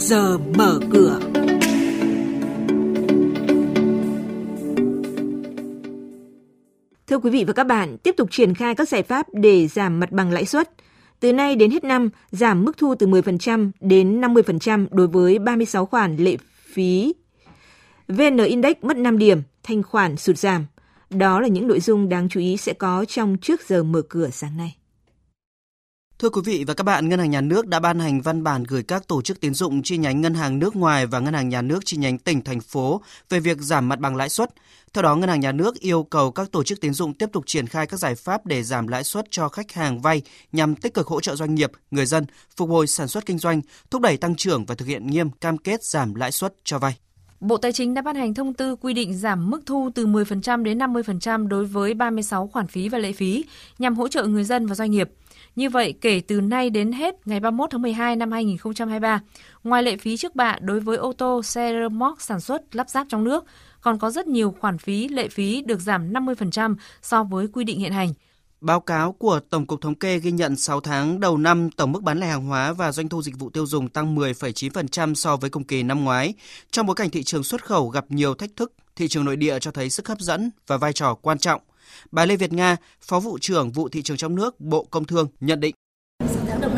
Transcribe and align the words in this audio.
giờ 0.00 0.38
mở 0.38 0.80
cửa. 0.90 1.20
Thưa 7.06 7.18
quý 7.18 7.30
vị 7.30 7.44
và 7.44 7.52
các 7.52 7.64
bạn, 7.64 7.96
tiếp 7.98 8.14
tục 8.16 8.28
triển 8.30 8.54
khai 8.54 8.74
các 8.74 8.88
giải 8.88 9.02
pháp 9.02 9.26
để 9.32 9.68
giảm 9.68 10.00
mặt 10.00 10.12
bằng 10.12 10.30
lãi 10.30 10.44
suất. 10.44 10.70
Từ 11.20 11.32
nay 11.32 11.56
đến 11.56 11.70
hết 11.70 11.84
năm, 11.84 12.10
giảm 12.30 12.64
mức 12.64 12.76
thu 12.78 12.94
từ 12.94 13.06
10% 13.06 13.70
đến 13.80 14.20
50% 14.20 14.86
đối 14.90 15.06
với 15.06 15.38
36 15.38 15.86
khoản 15.86 16.16
lệ 16.16 16.36
phí. 16.72 17.14
VN 18.08 18.36
Index 18.36 18.76
mất 18.82 18.96
5 18.96 19.18
điểm, 19.18 19.42
thanh 19.62 19.82
khoản 19.82 20.16
sụt 20.16 20.38
giảm. 20.38 20.66
Đó 21.10 21.40
là 21.40 21.48
những 21.48 21.68
nội 21.68 21.80
dung 21.80 22.08
đáng 22.08 22.28
chú 22.28 22.40
ý 22.40 22.56
sẽ 22.56 22.72
có 22.72 23.04
trong 23.08 23.36
trước 23.42 23.68
giờ 23.68 23.82
mở 23.82 24.02
cửa 24.08 24.28
sáng 24.32 24.56
nay. 24.56 24.76
Thưa 26.18 26.30
quý 26.30 26.40
vị 26.44 26.64
và 26.64 26.74
các 26.74 26.84
bạn, 26.84 27.08
Ngân 27.08 27.18
hàng 27.18 27.30
Nhà 27.30 27.40
nước 27.40 27.66
đã 27.66 27.80
ban 27.80 27.98
hành 27.98 28.20
văn 28.20 28.42
bản 28.42 28.64
gửi 28.64 28.82
các 28.82 29.08
tổ 29.08 29.22
chức 29.22 29.40
tín 29.40 29.54
dụng 29.54 29.82
chi 29.82 29.96
nhánh 29.96 30.20
ngân 30.20 30.34
hàng 30.34 30.58
nước 30.58 30.76
ngoài 30.76 31.06
và 31.06 31.18
ngân 31.18 31.34
hàng 31.34 31.48
nhà 31.48 31.62
nước 31.62 31.80
chi 31.84 31.96
nhánh 31.96 32.18
tỉnh 32.18 32.42
thành 32.44 32.60
phố 32.60 33.02
về 33.28 33.40
việc 33.40 33.58
giảm 33.60 33.88
mặt 33.88 33.98
bằng 33.98 34.16
lãi 34.16 34.28
suất. 34.28 34.50
Theo 34.94 35.02
đó, 35.02 35.16
Ngân 35.16 35.28
hàng 35.28 35.40
Nhà 35.40 35.52
nước 35.52 35.80
yêu 35.80 36.02
cầu 36.02 36.32
các 36.32 36.52
tổ 36.52 36.64
chức 36.64 36.80
tín 36.80 36.94
dụng 36.94 37.14
tiếp 37.14 37.28
tục 37.32 37.44
triển 37.46 37.66
khai 37.66 37.86
các 37.86 37.96
giải 37.96 38.14
pháp 38.14 38.46
để 38.46 38.62
giảm 38.62 38.88
lãi 38.88 39.04
suất 39.04 39.24
cho 39.30 39.48
khách 39.48 39.72
hàng 39.72 40.00
vay 40.00 40.22
nhằm 40.52 40.74
tích 40.74 40.94
cực 40.94 41.06
hỗ 41.06 41.20
trợ 41.20 41.36
doanh 41.36 41.54
nghiệp, 41.54 41.72
người 41.90 42.06
dân 42.06 42.26
phục 42.56 42.70
hồi 42.70 42.86
sản 42.86 43.08
xuất 43.08 43.26
kinh 43.26 43.38
doanh, 43.38 43.60
thúc 43.90 44.02
đẩy 44.02 44.16
tăng 44.16 44.36
trưởng 44.36 44.64
và 44.64 44.74
thực 44.74 44.88
hiện 44.88 45.06
nghiêm 45.06 45.30
cam 45.30 45.58
kết 45.58 45.84
giảm 45.84 46.14
lãi 46.14 46.32
suất 46.32 46.54
cho 46.64 46.78
vay. 46.78 46.96
Bộ 47.40 47.56
Tài 47.56 47.72
chính 47.72 47.94
đã 47.94 48.02
ban 48.02 48.16
hành 48.16 48.34
thông 48.34 48.54
tư 48.54 48.76
quy 48.76 48.94
định 48.94 49.14
giảm 49.14 49.50
mức 49.50 49.60
thu 49.66 49.90
từ 49.94 50.06
10% 50.06 50.62
đến 50.62 50.78
50% 50.78 51.48
đối 51.48 51.64
với 51.64 51.94
36 51.94 52.46
khoản 52.46 52.66
phí 52.66 52.88
và 52.88 52.98
lệ 52.98 53.12
phí 53.12 53.44
nhằm 53.78 53.94
hỗ 53.94 54.08
trợ 54.08 54.26
người 54.26 54.44
dân 54.44 54.66
và 54.66 54.74
doanh 54.74 54.90
nghiệp. 54.90 55.10
Như 55.56 55.70
vậy, 55.70 55.94
kể 56.00 56.20
từ 56.20 56.40
nay 56.40 56.70
đến 56.70 56.92
hết 56.92 57.26
ngày 57.26 57.40
31 57.40 57.70
tháng 57.70 57.82
12 57.82 58.16
năm 58.16 58.32
2023, 58.32 59.20
ngoài 59.64 59.82
lệ 59.82 59.96
phí 59.96 60.16
trước 60.16 60.34
bạ 60.34 60.56
đối 60.60 60.80
với 60.80 60.96
ô 60.96 61.12
tô, 61.12 61.42
xe 61.42 61.72
rơ 61.72 61.88
móc 61.88 62.20
sản 62.20 62.40
xuất, 62.40 62.76
lắp 62.76 62.90
ráp 62.90 63.06
trong 63.08 63.24
nước, 63.24 63.44
còn 63.80 63.98
có 63.98 64.10
rất 64.10 64.26
nhiều 64.26 64.54
khoản 64.60 64.78
phí, 64.78 65.08
lệ 65.08 65.28
phí 65.28 65.62
được 65.62 65.80
giảm 65.80 66.12
50% 66.12 66.74
so 67.02 67.24
với 67.24 67.46
quy 67.52 67.64
định 67.64 67.78
hiện 67.78 67.92
hành. 67.92 68.12
Báo 68.60 68.80
cáo 68.80 69.12
của 69.12 69.40
Tổng 69.50 69.66
cục 69.66 69.80
Thống 69.80 69.94
kê 69.94 70.18
ghi 70.18 70.30
nhận 70.30 70.56
6 70.56 70.80
tháng 70.80 71.20
đầu 71.20 71.36
năm 71.36 71.70
tổng 71.70 71.92
mức 71.92 72.02
bán 72.02 72.20
lẻ 72.20 72.26
hàng 72.26 72.46
hóa 72.46 72.72
và 72.72 72.92
doanh 72.92 73.08
thu 73.08 73.22
dịch 73.22 73.38
vụ 73.38 73.50
tiêu 73.50 73.66
dùng 73.66 73.88
tăng 73.88 74.16
10,9% 74.16 75.14
so 75.14 75.36
với 75.36 75.50
cùng 75.50 75.64
kỳ 75.64 75.82
năm 75.82 76.04
ngoái. 76.04 76.34
Trong 76.70 76.86
bối 76.86 76.96
cảnh 76.96 77.10
thị 77.10 77.22
trường 77.22 77.44
xuất 77.44 77.64
khẩu 77.64 77.88
gặp 77.88 78.04
nhiều 78.08 78.34
thách 78.34 78.50
thức, 78.56 78.72
thị 78.96 79.08
trường 79.08 79.24
nội 79.24 79.36
địa 79.36 79.58
cho 79.58 79.70
thấy 79.70 79.90
sức 79.90 80.08
hấp 80.08 80.20
dẫn 80.20 80.50
và 80.66 80.76
vai 80.76 80.92
trò 80.92 81.14
quan 81.14 81.38
trọng. 81.38 81.60
Bà 82.10 82.24
Lê 82.24 82.36
Việt 82.36 82.52
Nga, 82.52 82.76
Phó 83.00 83.20
vụ 83.20 83.38
trưởng 83.38 83.72
vụ 83.72 83.88
thị 83.88 84.02
trường 84.02 84.16
trong 84.16 84.34
nước, 84.34 84.60
Bộ 84.60 84.84
Công 84.90 85.04
Thương 85.04 85.28
nhận 85.40 85.60
định 85.60 85.74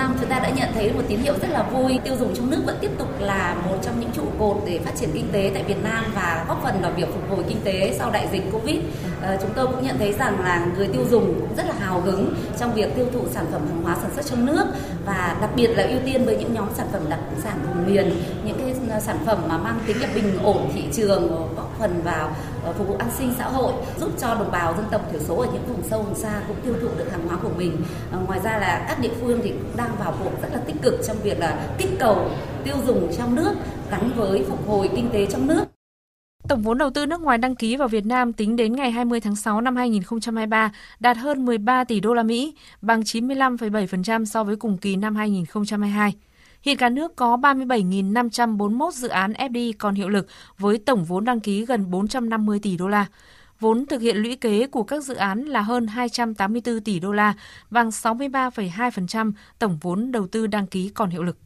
năm 0.00 0.16
chúng 0.20 0.28
ta 0.28 0.38
đã 0.38 0.50
nhận 0.50 0.68
thấy 0.74 0.92
một 0.92 1.02
tín 1.08 1.18
hiệu 1.18 1.34
rất 1.42 1.50
là 1.50 1.62
vui. 1.62 1.98
Tiêu 2.04 2.16
dùng 2.16 2.34
trong 2.34 2.50
nước 2.50 2.62
vẫn 2.66 2.76
tiếp 2.80 2.90
tục 2.98 3.08
là 3.20 3.56
một 3.66 3.76
trong 3.82 4.00
những 4.00 4.10
trụ 4.12 4.22
cột 4.38 4.56
để 4.66 4.78
phát 4.84 4.92
triển 4.96 5.10
kinh 5.14 5.28
tế 5.32 5.50
tại 5.54 5.62
Việt 5.62 5.82
Nam 5.84 6.04
và 6.14 6.44
góp 6.48 6.62
phần 6.62 6.80
vào 6.82 6.92
việc 6.96 7.08
phục 7.12 7.30
hồi 7.30 7.44
kinh 7.48 7.60
tế 7.64 7.94
sau 7.98 8.10
đại 8.10 8.28
dịch 8.32 8.42
Covid. 8.52 8.76
À, 9.22 9.38
chúng 9.42 9.50
tôi 9.56 9.66
cũng 9.66 9.82
nhận 9.82 9.98
thấy 9.98 10.12
rằng 10.12 10.40
là 10.40 10.66
người 10.76 10.86
tiêu 10.86 11.04
dùng 11.10 11.34
cũng 11.40 11.56
rất 11.56 11.66
là 11.66 11.74
hào 11.78 12.00
hứng 12.00 12.34
trong 12.58 12.74
việc 12.74 12.96
tiêu 12.96 13.06
thụ 13.12 13.20
sản 13.30 13.46
phẩm 13.52 13.60
hàng 13.68 13.82
hóa 13.82 13.96
sản 14.02 14.10
xuất 14.14 14.26
trong 14.26 14.46
nước 14.46 14.64
và 15.06 15.36
đặc 15.40 15.50
biệt 15.56 15.66
là 15.66 15.82
ưu 15.82 15.98
tiên 16.04 16.24
với 16.24 16.36
những 16.36 16.54
nhóm 16.54 16.68
sản 16.74 16.86
phẩm 16.92 17.02
đặc 17.08 17.20
sản 17.42 17.58
vùng 17.66 17.94
miền, 17.94 18.22
những 18.44 18.58
cái 18.58 18.74
ờ, 18.90 19.00
sản 19.00 19.18
phẩm 19.26 19.38
mà 19.48 19.58
mang 19.58 19.78
tính 19.86 20.00
là 20.00 20.08
bình 20.14 20.38
ổn 20.42 20.70
thị 20.74 20.84
trường 20.92 21.28
góp 21.56 21.74
phần 21.78 22.02
vào 22.04 22.30
Ờ, 22.64 22.72
phục 22.72 22.89
vụ 22.89 22.94
an 22.98 23.11
sinh 23.19 23.33
xã 23.39 23.44
hội 23.44 23.72
giúp 24.00 24.12
cho 24.19 24.34
đồng 24.34 24.50
bào 24.53 24.75
dân 24.77 24.86
tộc 24.91 25.12
thiểu 25.12 25.20
số 25.20 25.36
ở 25.36 25.47
những 25.53 25.66
vùng 25.66 25.83
sâu 25.83 26.03
vùng 26.03 26.14
xa 26.14 26.42
cũng 26.48 26.56
tiêu 26.64 26.75
thụ 26.80 26.89
được 26.98 27.11
hàng 27.11 27.28
hóa 27.28 27.39
của 27.42 27.50
mình. 27.58 27.77
À, 28.12 28.19
ngoài 28.27 28.41
ra 28.44 28.58
là 28.58 28.84
các 28.89 29.00
địa 29.00 29.12
phương 29.20 29.41
thì 29.42 29.50
cũng 29.50 29.77
đang 29.77 29.91
vào 29.98 30.14
cuộc 30.25 30.42
rất 30.42 30.48
là 30.52 30.61
tích 30.67 30.77
cực 30.83 30.94
trong 31.06 31.17
việc 31.22 31.39
là 31.39 31.69
kích 31.78 31.91
cầu 31.98 32.30
tiêu 32.64 32.77
dùng 32.86 33.12
trong 33.19 33.34
nước 33.34 33.52
gắn 33.91 34.11
với 34.17 34.44
phục 34.48 34.69
hồi 34.69 34.91
kinh 34.97 35.11
tế 35.12 35.27
trong 35.27 35.47
nước. 35.47 35.64
Tổng 36.48 36.62
vốn 36.62 36.78
đầu 36.78 36.91
tư 36.91 37.06
nước 37.06 37.20
ngoài 37.20 37.39
đăng 37.39 37.55
ký 37.55 37.77
vào 37.77 37.89
Việt 37.89 38.07
Nam 38.07 38.33
tính 38.33 38.57
đến 38.57 38.77
ngày 38.77 38.90
20 38.90 39.20
tháng 39.20 39.36
6 39.36 39.61
năm 39.61 39.77
2023 39.77 40.73
đạt 41.01 41.17
hơn 41.17 41.45
13 41.45 41.84
tỷ 41.84 42.01
đô 42.01 42.14
la 42.14 42.23
Mỹ, 42.23 42.55
bằng 42.83 43.01
95,7% 43.01 44.24
so 44.24 44.45
với 44.45 44.57
cùng 44.57 44.79
kỳ 44.79 44.96
năm 44.96 45.17
2022. 45.17 46.14
Hiện 46.62 46.76
cả 46.76 46.88
nước 46.88 47.16
có 47.16 47.36
37.541 47.36 48.90
dự 48.90 49.08
án 49.08 49.32
FDI 49.32 49.72
còn 49.78 49.94
hiệu 49.94 50.08
lực 50.08 50.26
với 50.58 50.78
tổng 50.78 51.04
vốn 51.04 51.24
đăng 51.24 51.40
ký 51.40 51.64
gần 51.64 51.90
450 51.90 52.58
tỷ 52.62 52.76
đô 52.76 52.88
la. 52.88 53.06
Vốn 53.60 53.86
thực 53.86 54.00
hiện 54.00 54.16
lũy 54.16 54.36
kế 54.36 54.66
của 54.66 54.82
các 54.82 55.04
dự 55.04 55.14
án 55.14 55.44
là 55.44 55.60
hơn 55.62 55.86
284 55.86 56.80
tỷ 56.80 57.00
đô 57.00 57.12
la, 57.12 57.34
bằng 57.70 57.88
63,2% 57.88 59.32
tổng 59.58 59.78
vốn 59.82 60.12
đầu 60.12 60.26
tư 60.26 60.46
đăng 60.46 60.66
ký 60.66 60.88
còn 60.88 61.10
hiệu 61.10 61.22
lực. 61.22 61.36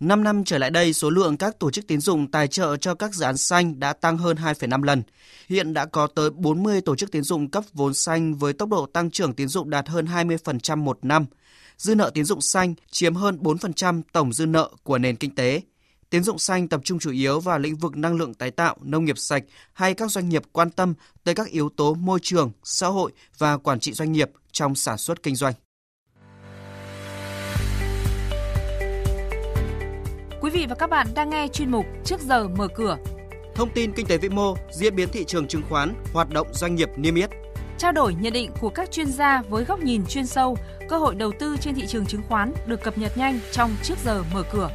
5 0.00 0.24
năm 0.24 0.44
trở 0.44 0.58
lại 0.58 0.70
đây, 0.70 0.92
số 0.92 1.10
lượng 1.10 1.36
các 1.36 1.58
tổ 1.58 1.70
chức 1.70 1.86
tín 1.86 2.00
dụng 2.00 2.30
tài 2.30 2.48
trợ 2.48 2.76
cho 2.76 2.94
các 2.94 3.14
dự 3.14 3.24
án 3.24 3.36
xanh 3.36 3.80
đã 3.80 3.92
tăng 3.92 4.18
hơn 4.18 4.36
2,5 4.36 4.82
lần. 4.82 5.02
Hiện 5.48 5.74
đã 5.74 5.84
có 5.84 6.06
tới 6.06 6.30
40 6.30 6.80
tổ 6.80 6.96
chức 6.96 7.12
tín 7.12 7.22
dụng 7.22 7.50
cấp 7.50 7.64
vốn 7.72 7.94
xanh 7.94 8.34
với 8.34 8.52
tốc 8.52 8.68
độ 8.68 8.86
tăng 8.86 9.10
trưởng 9.10 9.34
tín 9.34 9.48
dụng 9.48 9.70
đạt 9.70 9.88
hơn 9.88 10.06
20% 10.06 10.76
một 10.76 10.98
năm. 11.02 11.26
Dư 11.78 11.94
nợ 11.94 12.10
tín 12.14 12.24
dụng 12.24 12.40
xanh 12.40 12.74
chiếm 12.90 13.14
hơn 13.14 13.38
4% 13.42 14.02
tổng 14.12 14.32
dư 14.32 14.46
nợ 14.46 14.70
của 14.82 14.98
nền 14.98 15.16
kinh 15.16 15.34
tế. 15.34 15.60
Tín 16.10 16.22
dụng 16.22 16.38
xanh 16.38 16.68
tập 16.68 16.80
trung 16.84 16.98
chủ 16.98 17.10
yếu 17.10 17.40
vào 17.40 17.58
lĩnh 17.58 17.76
vực 17.76 17.96
năng 17.96 18.16
lượng 18.16 18.34
tái 18.34 18.50
tạo, 18.50 18.76
nông 18.82 19.04
nghiệp 19.04 19.18
sạch 19.18 19.44
hay 19.72 19.94
các 19.94 20.10
doanh 20.10 20.28
nghiệp 20.28 20.42
quan 20.52 20.70
tâm 20.70 20.94
tới 21.24 21.34
các 21.34 21.46
yếu 21.48 21.68
tố 21.76 21.94
môi 21.94 22.18
trường, 22.22 22.50
xã 22.64 22.86
hội 22.86 23.12
và 23.38 23.56
quản 23.56 23.80
trị 23.80 23.92
doanh 23.92 24.12
nghiệp 24.12 24.30
trong 24.52 24.74
sản 24.74 24.98
xuất 24.98 25.22
kinh 25.22 25.36
doanh. 25.36 25.54
Quý 30.40 30.50
vị 30.50 30.66
và 30.68 30.74
các 30.74 30.90
bạn 30.90 31.06
đang 31.14 31.30
nghe 31.30 31.48
chuyên 31.48 31.70
mục 31.70 31.86
Trước 32.04 32.20
giờ 32.20 32.48
mở 32.48 32.68
cửa. 32.74 32.96
Thông 33.54 33.70
tin 33.74 33.92
kinh 33.92 34.06
tế 34.06 34.18
vĩ 34.18 34.28
mô, 34.28 34.56
diễn 34.72 34.96
biến 34.96 35.08
thị 35.12 35.24
trường 35.24 35.48
chứng 35.48 35.62
khoán, 35.68 35.94
hoạt 36.12 36.30
động 36.30 36.46
doanh 36.52 36.74
nghiệp 36.74 36.88
niêm 36.96 37.14
yết. 37.14 37.30
Trao 37.78 37.92
đổi 37.92 38.14
nhận 38.14 38.32
định 38.32 38.50
của 38.60 38.70
các 38.70 38.90
chuyên 38.90 39.06
gia 39.12 39.42
với 39.48 39.64
góc 39.64 39.80
nhìn 39.80 40.06
chuyên 40.06 40.26
sâu, 40.26 40.56
cơ 40.88 40.98
hội 40.98 41.14
đầu 41.14 41.32
tư 41.38 41.56
trên 41.60 41.74
thị 41.74 41.86
trường 41.86 42.06
chứng 42.06 42.22
khoán 42.28 42.52
được 42.66 42.82
cập 42.82 42.98
nhật 42.98 43.18
nhanh 43.18 43.40
trong 43.52 43.70
Trước 43.82 43.94
giờ 44.04 44.24
mở 44.34 44.42
cửa. 44.52 44.70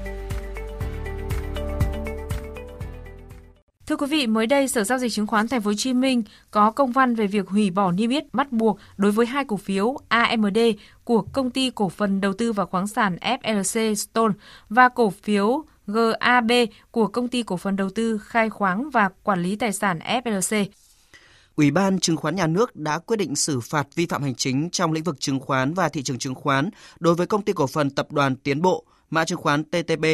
Thưa 3.87 3.95
quý 3.95 4.07
vị, 4.07 4.27
mới 4.27 4.47
đây 4.47 4.67
Sở 4.67 4.83
giao 4.83 4.97
dịch 4.97 5.11
chứng 5.11 5.27
khoán 5.27 5.47
Thành 5.47 5.61
phố 5.61 5.69
Hồ 5.69 5.73
Chí 5.77 5.93
Minh 5.93 6.23
có 6.51 6.71
công 6.71 6.91
văn 6.91 7.15
về 7.15 7.27
việc 7.27 7.47
hủy 7.47 7.69
bỏ 7.71 7.91
niêm 7.91 8.09
yết 8.09 8.33
bắt 8.33 8.51
buộc 8.51 8.79
đối 8.97 9.11
với 9.11 9.25
hai 9.25 9.45
cổ 9.45 9.57
phiếu 9.57 9.97
AMD 10.07 10.57
của 11.03 11.21
công 11.21 11.51
ty 11.51 11.69
cổ 11.69 11.89
phần 11.89 12.21
đầu 12.21 12.33
tư 12.33 12.51
và 12.51 12.65
khoáng 12.65 12.87
sản 12.87 13.17
FLC 13.21 13.93
Stone 13.93 14.33
và 14.69 14.89
cổ 14.89 15.09
phiếu 15.09 15.63
GAB 15.87 16.51
của 16.91 17.07
công 17.07 17.27
ty 17.27 17.43
cổ 17.43 17.57
phần 17.57 17.75
đầu 17.75 17.89
tư 17.89 18.17
khai 18.17 18.49
khoáng 18.49 18.89
và 18.89 19.09
quản 19.23 19.43
lý 19.43 19.55
tài 19.55 19.73
sản 19.73 19.99
FLC. 20.23 20.65
Ủy 21.55 21.71
ban 21.71 21.99
Chứng 21.99 22.17
khoán 22.17 22.35
Nhà 22.35 22.47
nước 22.47 22.75
đã 22.75 22.99
quyết 22.99 23.17
định 23.17 23.35
xử 23.35 23.59
phạt 23.59 23.87
vi 23.95 24.05
phạm 24.05 24.23
hành 24.23 24.35
chính 24.35 24.69
trong 24.69 24.91
lĩnh 24.91 25.03
vực 25.03 25.19
chứng 25.19 25.39
khoán 25.39 25.73
và 25.73 25.89
thị 25.89 26.03
trường 26.03 26.19
chứng 26.19 26.35
khoán 26.35 26.69
đối 26.99 27.15
với 27.15 27.27
công 27.27 27.41
ty 27.41 27.53
cổ 27.53 27.67
phần 27.67 27.89
tập 27.89 28.11
đoàn 28.11 28.35
Tiến 28.35 28.61
Bộ, 28.61 28.85
mã 29.09 29.25
chứng 29.25 29.37
khoán 29.37 29.63
TTB 29.63 30.05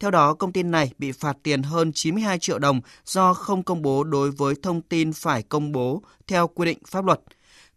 theo 0.00 0.10
đó, 0.10 0.34
công 0.34 0.52
ty 0.52 0.62
này 0.62 0.92
bị 0.98 1.12
phạt 1.12 1.36
tiền 1.42 1.62
hơn 1.62 1.92
92 1.92 2.38
triệu 2.38 2.58
đồng 2.58 2.80
do 3.04 3.34
không 3.34 3.62
công 3.62 3.82
bố 3.82 4.04
đối 4.04 4.30
với 4.30 4.54
thông 4.62 4.82
tin 4.82 5.12
phải 5.12 5.42
công 5.42 5.72
bố 5.72 6.02
theo 6.26 6.48
quy 6.48 6.66
định 6.66 6.78
pháp 6.86 7.04
luật. 7.04 7.20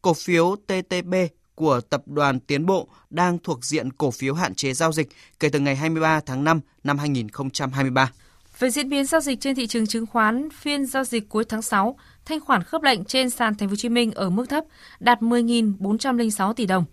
Cổ 0.02 0.13
phiếu 0.13 0.56
TTB 0.68 1.13
của 1.56 1.81
tập 1.81 2.03
đoàn 2.06 2.40
Tiến 2.40 2.66
Bộ 2.66 2.88
đang 3.09 3.38
thuộc 3.40 3.66
diện 3.66 3.91
cổ 3.91 4.12
phiếu 4.12 4.34
hạn 4.34 4.56
chế 4.56 4.74
giao 4.74 4.91
dịch 4.91 5.09
kể 5.40 5.50
từ 5.50 5.59
ngày 5.59 5.75
23 5.75 6.19
tháng 6.25 6.44
5 6.44 6.59
năm 6.84 6.97
2023. 6.97 8.12
Về 8.59 8.70
diễn 8.70 8.90
biến 8.90 9.06
giao 9.06 9.22
dịch 9.22 9.42
trên 9.42 9.56
thị 9.56 9.68
trường 9.68 9.88
chứng 9.88 10.06
khoán, 10.06 10.50
phiên 10.50 10.86
giao 10.86 11.03
dịch 11.03 11.30
cuối 11.30 11.44
tháng 11.46 11.62
6, 11.62 11.97
thanh 12.25 12.40
khoản 12.40 12.64
khớp 12.64 12.84
lệnh 12.84 13.06
trên 13.06 13.30
sàn 13.30 13.56
Thành 13.56 13.70
phố 13.70 13.72
Hồ 13.72 13.75
Chí 13.75 13.90
Minh 13.90 14.12
ở 14.12 14.30
mức 14.30 14.50
thấp, 14.50 14.64
đạt 15.00 15.22
10.406 15.22 16.53
tỷ 16.53 16.66
đồng. 16.66 16.86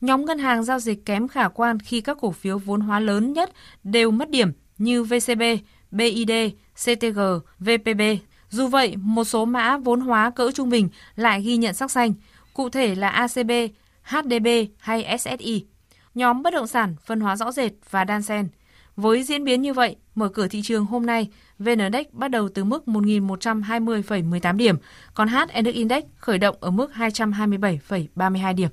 Nhóm 0.00 0.24
ngân 0.24 0.38
hàng 0.38 0.64
giao 0.64 0.78
dịch 0.78 1.04
kém 1.04 1.28
khả 1.28 1.48
quan 1.48 1.78
khi 1.80 2.00
các 2.00 2.18
cổ 2.20 2.30
phiếu 2.30 2.58
vốn 2.58 2.80
hóa 2.80 3.00
lớn 3.00 3.32
nhất 3.32 3.52
đều 3.84 4.10
mất 4.10 4.30
điểm 4.30 4.52
như 4.78 5.04
VCB, 5.04 5.42
BID, 5.90 6.30
CTG, 6.84 7.20
VPB. 7.58 8.02
Dù 8.50 8.66
vậy, 8.66 8.96
một 8.96 9.24
số 9.24 9.44
mã 9.44 9.78
vốn 9.78 10.00
hóa 10.00 10.30
cỡ 10.30 10.50
trung 10.54 10.70
bình 10.70 10.88
lại 11.16 11.42
ghi 11.42 11.56
nhận 11.56 11.74
sắc 11.74 11.90
xanh, 11.90 12.14
cụ 12.54 12.68
thể 12.68 12.94
là 12.94 13.08
ACB, 13.08 13.50
HDB 14.02 14.46
hay 14.78 15.18
SSI. 15.18 15.66
Nhóm 16.14 16.42
bất 16.42 16.52
động 16.52 16.66
sản 16.66 16.94
phân 17.04 17.20
hóa 17.20 17.36
rõ 17.36 17.52
rệt 17.52 17.72
và 17.90 18.04
đan 18.04 18.22
xen. 18.22 18.48
Với 18.96 19.22
diễn 19.22 19.44
biến 19.44 19.62
như 19.62 19.72
vậy, 19.72 19.96
mở 20.14 20.28
cửa 20.28 20.48
thị 20.48 20.62
trường 20.62 20.86
hôm 20.86 21.06
nay, 21.06 21.28
VN 21.58 21.78
Index 21.78 22.06
bắt 22.12 22.28
đầu 22.28 22.48
từ 22.48 22.64
mức 22.64 22.82
1.120,18 22.86 24.56
điểm, 24.56 24.76
còn 25.14 25.28
HN 25.28 25.64
Index 25.64 26.04
khởi 26.16 26.38
động 26.38 26.56
ở 26.60 26.70
mức 26.70 26.90
227,32 26.94 28.54
điểm. 28.54 28.68